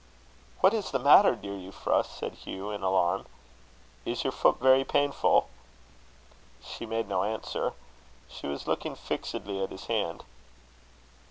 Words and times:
"What 0.61 0.73
is 0.73 0.89
the 0.89 0.97
matter, 0.97 1.35
dear 1.35 1.53
Euphra?" 1.53 2.03
said 2.03 2.33
Hugh, 2.33 2.71
in 2.71 2.81
alarm. 2.81 3.27
"Is 4.03 4.23
your 4.23 4.31
foot 4.31 4.57
very 4.59 4.83
painful?" 4.83 5.47
She 6.65 6.87
made 6.87 7.07
no 7.07 7.21
answer. 7.23 7.73
She 8.27 8.47
was 8.47 8.65
looking 8.65 8.95
fixedly 8.95 9.61
at 9.61 9.69
his 9.69 9.85
hand. 9.85 10.23